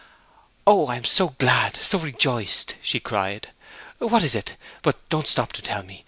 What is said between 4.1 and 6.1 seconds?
is it? But don't stop to tell me.